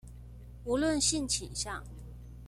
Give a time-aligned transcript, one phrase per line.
[0.65, 1.83] 無論性傾向